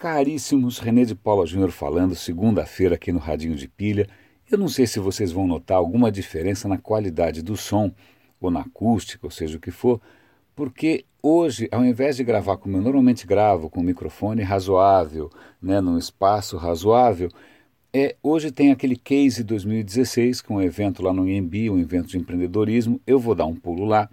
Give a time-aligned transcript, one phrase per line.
[0.00, 4.08] Caríssimos, René de Paula Júnior falando, segunda-feira aqui no Radinho de Pilha.
[4.50, 7.92] Eu não sei se vocês vão notar alguma diferença na qualidade do som,
[8.40, 10.00] ou na acústica, ou seja o que for,
[10.56, 15.28] porque hoje, ao invés de gravar como eu normalmente gravo, com um microfone razoável,
[15.60, 17.28] né, num espaço razoável,
[17.92, 22.08] é, hoje tem aquele Case 2016, que é um evento lá no IMB, um evento
[22.08, 22.98] de empreendedorismo.
[23.06, 24.08] Eu vou dar um pulo lá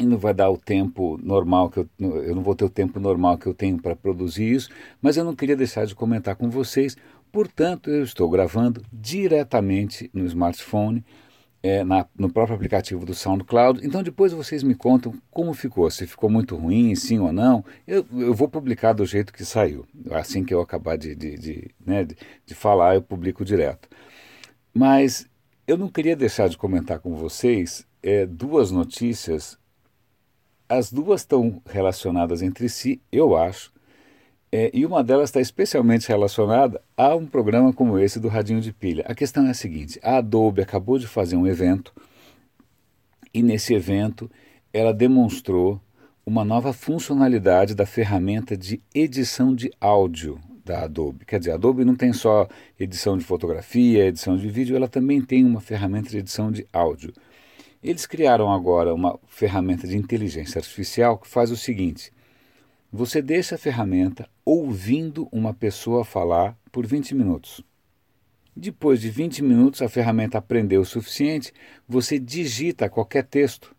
[0.00, 2.98] e não vai dar o tempo normal que eu, eu não vou ter o tempo
[2.98, 6.48] normal que eu tenho para produzir isso, mas eu não queria deixar de comentar com
[6.48, 6.96] vocês.
[7.30, 11.04] Portanto, eu estou gravando diretamente no smartphone,
[11.62, 13.86] é, na, no próprio aplicativo do SoundCloud.
[13.86, 17.62] Então depois vocês me contam como ficou, se ficou muito ruim, sim ou não.
[17.86, 19.84] Eu, eu vou publicar do jeito que saiu.
[20.12, 23.86] Assim que eu acabar de, de, de, né, de, de falar, eu publico direto.
[24.72, 25.28] Mas
[25.66, 29.59] eu não queria deixar de comentar com vocês é, duas notícias
[30.70, 33.72] as duas estão relacionadas entre si, eu acho,
[34.52, 38.72] é, e uma delas está especialmente relacionada a um programa como esse do Radinho de
[38.72, 39.04] Pilha.
[39.06, 41.92] A questão é a seguinte: a Adobe acabou de fazer um evento
[43.34, 44.30] e nesse evento
[44.72, 45.80] ela demonstrou
[46.24, 51.24] uma nova funcionalidade da ferramenta de edição de áudio da Adobe.
[51.24, 52.46] Quer dizer, a Adobe não tem só
[52.78, 57.12] edição de fotografia, edição de vídeo, ela também tem uma ferramenta de edição de áudio.
[57.82, 62.12] Eles criaram agora uma ferramenta de inteligência artificial que faz o seguinte:
[62.92, 67.64] você deixa a ferramenta ouvindo uma pessoa falar por 20 minutos.
[68.54, 71.52] Depois de 20 minutos, a ferramenta aprendeu o suficiente,
[71.88, 73.74] você digita qualquer texto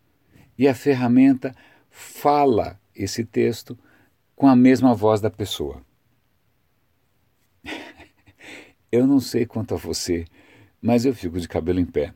[0.58, 1.54] e a ferramenta
[1.88, 3.78] fala esse texto
[4.34, 5.80] com a mesma voz da pessoa.
[8.90, 10.24] eu não sei quanto a você,
[10.80, 12.12] mas eu fico de cabelo em pé.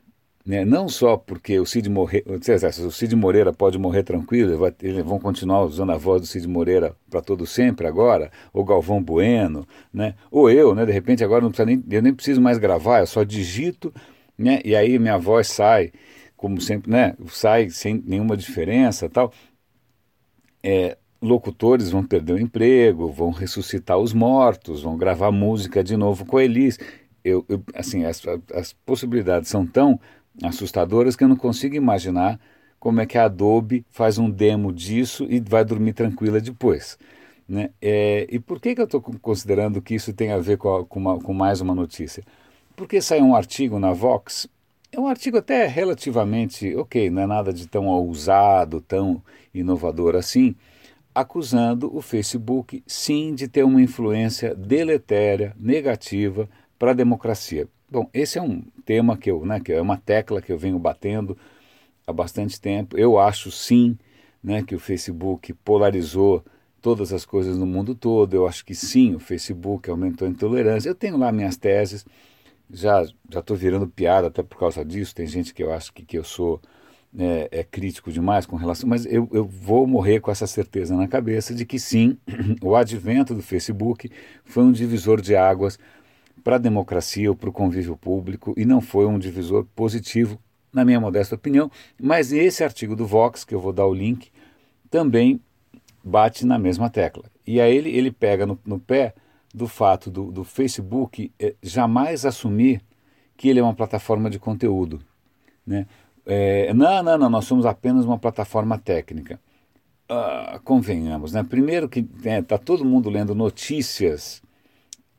[0.47, 0.63] Né?
[0.63, 5.65] Não só porque o Cid, morrer, o Cid Moreira pode morrer tranquilo, eles vão continuar
[5.65, 10.15] usando a voz do Cid Moreira para todo sempre agora, ou Galvão Bueno, né?
[10.31, 10.85] ou eu, né?
[10.85, 13.93] de repente agora não nem, eu nem preciso mais gravar, eu só digito
[14.37, 14.61] né?
[14.63, 15.91] e aí minha voz sai,
[16.37, 17.13] como sempre, né?
[17.27, 19.33] sai sem nenhuma diferença tal.
[20.63, 26.25] É, locutores vão perder o emprego, vão ressuscitar os mortos, vão gravar música de novo
[26.25, 26.79] com a Elis.
[27.21, 28.21] Eu, eu, assim, as,
[28.53, 29.99] as possibilidades são tão
[30.43, 32.39] assustadoras que eu não consigo imaginar
[32.79, 36.97] como é que a Adobe faz um demo disso e vai dormir tranquila depois.
[37.47, 37.69] Né?
[37.81, 40.85] É, e por que, que eu estou considerando que isso tem a ver com, a,
[40.85, 42.23] com, uma, com, mais uma notícia?
[42.75, 44.47] Porque saiu um artigo na Vox,
[44.91, 49.21] é um artigo até relativamente ok, não é nada de tão ousado, tão
[49.53, 50.55] inovador assim,
[51.15, 56.47] acusando o Facebook sim de ter uma influência deletéria, negativa
[56.77, 57.67] para a democracia.
[57.89, 60.77] Bom, esse é um tema que eu, né, que é uma tecla que eu venho
[60.77, 61.37] batendo
[62.05, 62.97] há bastante tempo.
[62.97, 63.97] Eu acho sim,
[64.43, 66.43] né, que o Facebook polarizou
[66.81, 68.33] todas as coisas no mundo todo.
[68.33, 70.89] Eu acho que sim, o Facebook aumentou a intolerância.
[70.89, 72.05] Eu tenho lá minhas teses,
[72.69, 75.15] já já estou virando piada até por causa disso.
[75.15, 76.61] Tem gente que eu acho que, que eu sou
[77.17, 81.07] é, é, crítico demais com relação, mas eu, eu vou morrer com essa certeza na
[81.07, 82.17] cabeça de que sim,
[82.61, 84.11] o advento do Facebook
[84.43, 85.79] foi um divisor de águas
[86.47, 90.39] para a democracia ou para o convívio público e não foi um divisor positivo,
[90.71, 91.69] na minha modesta opinião.
[92.01, 94.31] Mas esse artigo do Vox, que eu vou dar o link,
[94.89, 95.41] também
[96.01, 97.25] bate na mesma tecla.
[97.45, 99.13] E aí ele, ele pega no, no pé
[99.53, 102.81] do fato do, do Facebook é, jamais assumir
[103.35, 105.01] que ele é uma plataforma de conteúdo.
[105.65, 105.85] Né?
[106.25, 109.37] É, não, não, não, nós somos apenas uma plataforma técnica.
[110.07, 111.43] Ah, convenhamos, né?
[111.43, 114.41] Primeiro que está né, todo mundo lendo notícias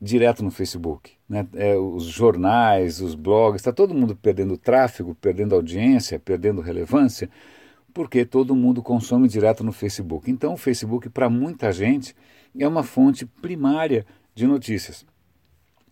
[0.01, 1.11] direto no Facebook.
[1.27, 1.47] Né?
[1.55, 7.29] É, os jornais, os blogs, está todo mundo perdendo tráfego, perdendo audiência, perdendo relevância,
[7.93, 10.29] porque todo mundo consome direto no Facebook.
[10.31, 12.15] Então, o Facebook, para muita gente,
[12.57, 15.05] é uma fonte primária de notícias.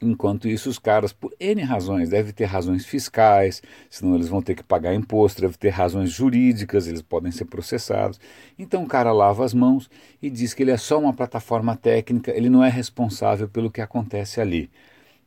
[0.02, 4.54] Enquanto isso, os caras, por N razões, devem ter razões fiscais, senão eles vão ter
[4.56, 8.20] que pagar imposto, deve ter razões jurídicas, eles podem ser processados.
[8.60, 9.90] Então o cara lava as mãos
[10.22, 13.82] e diz que ele é só uma plataforma técnica, ele não é responsável pelo que
[13.82, 14.70] acontece ali.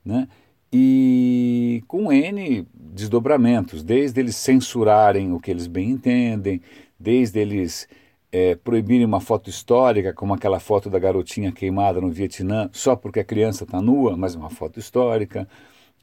[0.05, 0.29] Né?
[0.73, 6.63] E com N desdobramentos, desde eles censurarem o que eles bem entendem,
[6.99, 7.89] desde eles
[8.33, 13.21] é, proibirem uma foto histórica, como aquela foto da garotinha queimada no Vietnã, só porque
[13.21, 15.49] a criança está nua, mas uma foto histórica,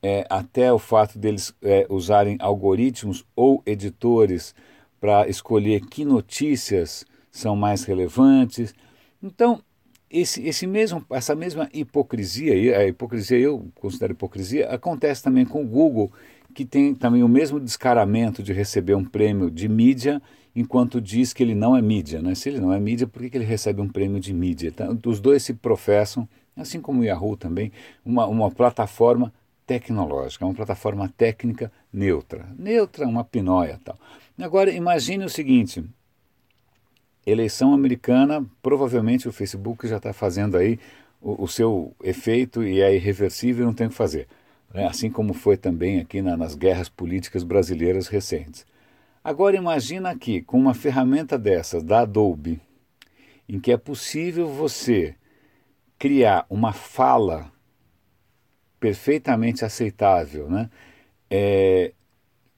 [0.01, 4.53] é, até o fato deles é, usarem algoritmos ou editores
[4.99, 8.73] para escolher que notícias são mais relevantes.
[9.21, 9.61] Então,
[10.09, 15.67] esse, esse mesmo, essa mesma hipocrisia, a hipocrisia eu considero hipocrisia, acontece também com o
[15.67, 16.11] Google,
[16.53, 20.21] que tem também o mesmo descaramento de receber um prêmio de mídia
[20.59, 22.21] enquanto diz que ele não é mídia.
[22.21, 22.33] Né?
[22.33, 24.69] Se ele não é mídia, por que, que ele recebe um prêmio de mídia?
[24.69, 27.71] Então, os dois se professam assim como o Yahoo também,
[28.03, 29.31] uma, uma plataforma
[29.65, 32.47] tecnológica, uma plataforma técnica neutra.
[32.57, 33.97] Neutra, uma pinóia tal.
[34.39, 35.83] Agora, imagine o seguinte:
[37.25, 40.79] eleição americana, provavelmente o Facebook já está fazendo aí
[41.21, 44.27] o, o, seu efeito e é irreversível não tem o que fazer.
[44.73, 44.87] Né?
[44.87, 48.65] Assim como foi também aqui na, nas guerras políticas brasileiras recentes.
[49.27, 52.61] Agora imagina aqui, com uma ferramenta dessas, da Adobe,
[53.49, 55.17] em que é possível você
[55.99, 57.51] criar uma fala
[58.79, 60.69] perfeitamente aceitável, né?
[61.29, 61.93] É,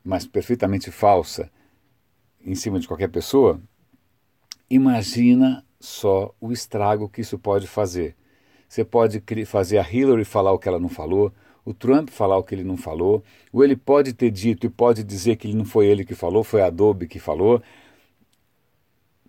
[0.03, 1.51] mas perfeitamente falsa,
[2.39, 3.59] em cima de qualquer pessoa,
[4.69, 8.15] imagina só o estrago que isso pode fazer.
[8.67, 11.33] Você pode fazer a Hillary falar o que ela não falou,
[11.69, 13.23] o Trump falar o que ele não falou,
[13.53, 16.63] ou ele pode ter dito e pode dizer que não foi ele que falou, foi
[16.63, 17.61] a Adobe que falou.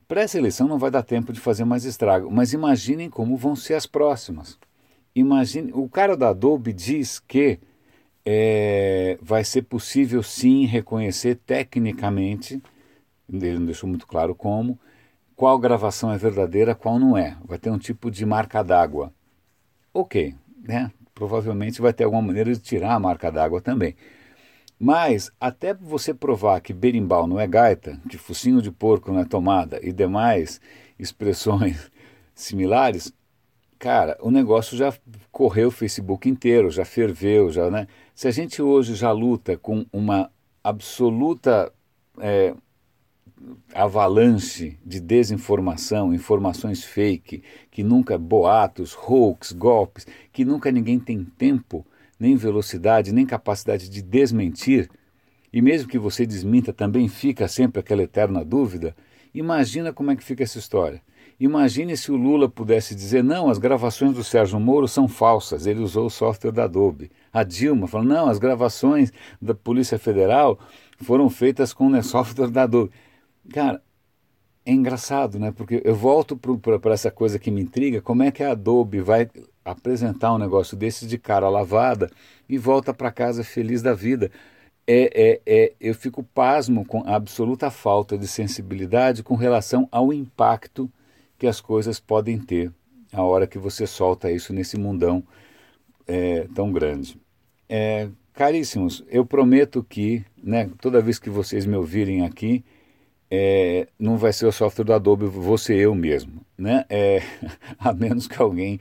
[0.09, 3.55] Para essa eleição não vai dar tempo de fazer mais estrago, mas imaginem como vão
[3.55, 4.59] ser as próximas.
[5.15, 7.61] Imagine, o cara da Adobe diz que
[8.25, 12.63] é, vai ser possível sim reconhecer tecnicamente,
[13.31, 14.79] ele não deixou muito claro como,
[15.37, 17.37] qual gravação é verdadeira, qual não é.
[17.45, 19.13] Vai ter um tipo de marca d'água.
[19.93, 20.91] Ok, né?
[21.21, 23.95] Provavelmente vai ter alguma maneira de tirar a marca d'água também.
[24.79, 29.27] Mas até você provar que berimbau não é gaita, que focinho de porco não é
[29.27, 30.63] tomada e demais
[30.99, 31.91] expressões
[32.35, 33.13] similares,
[33.79, 34.95] cara, o negócio já
[35.31, 37.87] correu o Facebook inteiro, já ferveu, já, né?
[38.15, 40.31] Se a gente hoje já luta com uma
[40.65, 41.71] absoluta
[42.19, 42.55] é,
[43.75, 51.87] avalanche de desinformação, informações fake, que nunca boatos, hoax, golpes, que nunca ninguém tem tempo,
[52.19, 54.91] nem velocidade, nem capacidade de desmentir,
[55.53, 58.95] e mesmo que você desminta, também fica sempre aquela eterna dúvida.
[59.35, 61.03] Imagina como é que fica essa história.
[61.41, 65.81] Imagine se o Lula pudesse dizer: não, as gravações do Sérgio Moro são falsas, ele
[65.81, 67.11] usou o software da Adobe.
[67.33, 70.59] A Dilma falou: não, as gravações da Polícia Federal
[71.01, 72.93] foram feitas com o software da Adobe.
[73.53, 73.83] Cara,
[74.65, 75.53] é engraçado, né?
[75.53, 79.29] Porque eu volto para essa coisa que me intriga: como é que a Adobe vai
[79.65, 82.11] apresentar um negócio desses de cara lavada
[82.49, 84.31] e volta para casa feliz da vida?
[84.87, 90.13] É, é, é, eu fico pasmo com a absoluta falta de sensibilidade com relação ao
[90.13, 90.91] impacto
[91.39, 92.73] que as coisas podem ter
[93.13, 95.23] a hora que você solta isso nesse mundão
[96.07, 97.19] é, tão grande.
[97.69, 102.65] É, caríssimos, eu prometo que, né, toda vez que vocês me ouvirem aqui,
[103.31, 106.85] é, não vai ser o software do Adobe, ser eu mesmo, né?
[106.89, 107.23] É,
[107.79, 108.81] a menos que alguém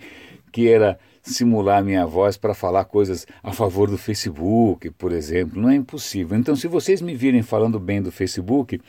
[0.52, 5.76] queira simular minha voz para falar coisas a favor do Facebook, por exemplo, não é
[5.76, 6.38] impossível.
[6.38, 8.82] Então, se vocês me virem falando bem do Facebook,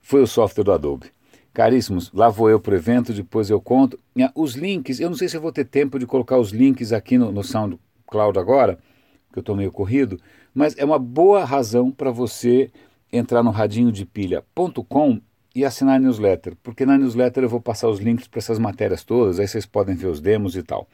[0.00, 1.06] foi o software do Adobe.
[1.52, 3.98] Caríssimos, lá vou eu para o evento, depois eu conto.
[4.34, 7.16] Os links, eu não sei se eu vou ter tempo de colocar os links aqui
[7.18, 8.78] no, no SoundCloud agora,
[9.26, 10.20] porque eu estou meio corrido,
[10.54, 12.70] mas é uma boa razão para você
[13.12, 15.20] entrar no radinhodepilha.com
[15.54, 19.02] e assinar a newsletter, porque na newsletter eu vou passar os links para essas matérias
[19.02, 20.88] todas, aí vocês podem ver os demos e tal.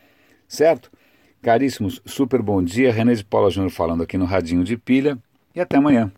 [0.49, 0.91] Certo?
[1.43, 2.91] Caríssimos, super bom dia.
[2.91, 5.19] René de Paula Júnior falando aqui no Radinho de Pilha
[5.55, 6.11] e até amanhã.